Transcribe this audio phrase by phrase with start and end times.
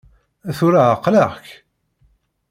[0.57, 1.47] Tura ɛeqleɣ-k!